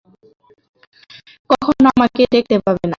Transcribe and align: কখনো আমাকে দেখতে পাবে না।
কখনো 1.49 1.87
আমাকে 1.91 2.21
দেখতে 2.33 2.55
পাবে 2.65 2.79
না। 2.79 2.89